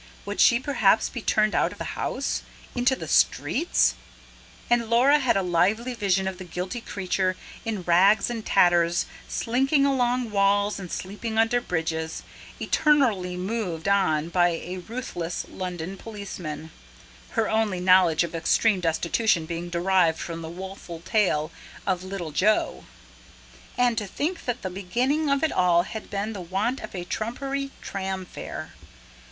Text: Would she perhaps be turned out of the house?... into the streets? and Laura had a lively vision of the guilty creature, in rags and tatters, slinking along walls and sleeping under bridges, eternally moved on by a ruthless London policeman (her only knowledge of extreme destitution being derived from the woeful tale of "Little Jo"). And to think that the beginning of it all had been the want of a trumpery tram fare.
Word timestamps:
Would 0.25 0.39
she 0.41 0.59
perhaps 0.59 1.09
be 1.09 1.21
turned 1.21 1.53
out 1.53 1.71
of 1.71 1.77
the 1.77 1.83
house?... 1.93 2.41
into 2.73 2.95
the 2.95 3.07
streets? 3.07 3.93
and 4.67 4.89
Laura 4.89 5.19
had 5.19 5.37
a 5.37 5.43
lively 5.43 5.93
vision 5.93 6.27
of 6.27 6.39
the 6.39 6.43
guilty 6.43 6.81
creature, 6.81 7.37
in 7.65 7.83
rags 7.83 8.27
and 8.27 8.43
tatters, 8.43 9.05
slinking 9.27 9.85
along 9.85 10.31
walls 10.31 10.79
and 10.79 10.91
sleeping 10.91 11.37
under 11.37 11.61
bridges, 11.61 12.23
eternally 12.59 13.37
moved 13.37 13.87
on 13.87 14.29
by 14.29 14.49
a 14.49 14.77
ruthless 14.79 15.45
London 15.47 15.97
policeman 15.97 16.71
(her 17.37 17.47
only 17.47 17.79
knowledge 17.79 18.23
of 18.23 18.33
extreme 18.33 18.79
destitution 18.79 19.45
being 19.45 19.69
derived 19.69 20.17
from 20.17 20.41
the 20.41 20.49
woeful 20.49 21.01
tale 21.01 21.51
of 21.85 22.03
"Little 22.03 22.31
Jo"). 22.31 22.85
And 23.77 23.95
to 23.99 24.07
think 24.07 24.45
that 24.45 24.63
the 24.63 24.71
beginning 24.71 25.29
of 25.29 25.43
it 25.43 25.51
all 25.51 25.83
had 25.83 26.09
been 26.09 26.33
the 26.33 26.41
want 26.41 26.79
of 26.79 26.95
a 26.95 27.05
trumpery 27.05 27.69
tram 27.81 28.25
fare. 28.25 28.73